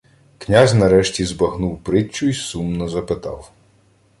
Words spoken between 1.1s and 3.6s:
збагнув притчу й сумно запитав: